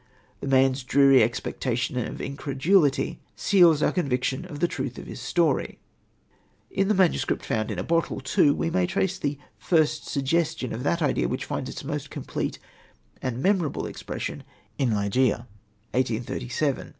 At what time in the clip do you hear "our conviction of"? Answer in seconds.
3.83-4.59